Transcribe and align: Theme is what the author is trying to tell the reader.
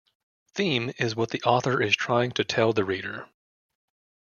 Theme 0.55 0.89
is 0.97 1.15
what 1.15 1.29
the 1.29 1.43
author 1.43 1.79
is 1.79 1.95
trying 1.95 2.31
to 2.31 2.43
tell 2.43 2.73
the 2.73 2.83
reader. 2.83 3.27